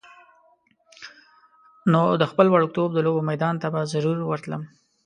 نو 1.91 2.01
د 2.21 2.23
خپل 2.31 2.47
وړکتوب 2.49 2.89
د 2.93 2.99
لوبو 3.05 3.21
میدان 3.29 3.55
ته 3.61 3.67
به 3.73 3.81
ضرور 3.93 4.17
ورتللم. 4.25 4.61